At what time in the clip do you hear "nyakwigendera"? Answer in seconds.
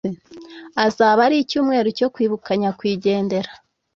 2.59-3.51